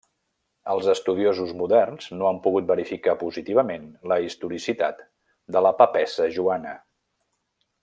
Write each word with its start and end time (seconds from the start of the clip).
Els 0.75 0.87
estudiosos 0.93 1.51
moderns 1.59 2.07
no 2.21 2.29
han 2.29 2.39
pogut 2.47 2.69
verificar 2.71 3.15
positivament 3.25 3.85
la 4.13 4.19
historicitat 4.29 5.05
de 5.57 5.65
la 5.67 5.75
Papessa 5.85 6.31
Joana. 6.41 6.75